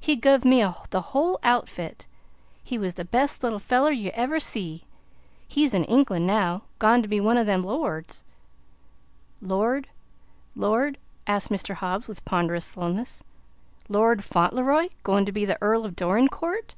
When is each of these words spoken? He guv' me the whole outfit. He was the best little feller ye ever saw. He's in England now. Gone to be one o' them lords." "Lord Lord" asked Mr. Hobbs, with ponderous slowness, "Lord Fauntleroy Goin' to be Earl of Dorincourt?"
He 0.00 0.16
guv' 0.16 0.44
me 0.44 0.66
the 0.90 1.00
whole 1.00 1.38
outfit. 1.44 2.04
He 2.64 2.76
was 2.78 2.94
the 2.94 3.04
best 3.04 3.44
little 3.44 3.60
feller 3.60 3.92
ye 3.92 4.10
ever 4.10 4.40
saw. 4.40 4.78
He's 5.46 5.72
in 5.72 5.84
England 5.84 6.26
now. 6.26 6.62
Gone 6.80 7.00
to 7.00 7.06
be 7.06 7.20
one 7.20 7.38
o' 7.38 7.44
them 7.44 7.62
lords." 7.62 8.24
"Lord 9.40 9.88
Lord" 10.56 10.98
asked 11.28 11.50
Mr. 11.50 11.74
Hobbs, 11.76 12.08
with 12.08 12.24
ponderous 12.24 12.64
slowness, 12.64 13.22
"Lord 13.88 14.24
Fauntleroy 14.24 14.88
Goin' 15.04 15.24
to 15.26 15.30
be 15.30 15.46
Earl 15.62 15.84
of 15.84 15.94
Dorincourt?" 15.94 16.74